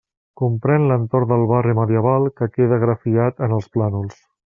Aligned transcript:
Comprén 0.39 0.85
l'entorn 0.91 1.29
del 1.33 1.43
barri 1.51 1.75
medieval 1.79 2.25
que 2.41 2.47
queda 2.55 2.81
grafiat 2.85 3.45
en 3.49 3.55
els 3.59 3.69
plànols. 3.77 4.17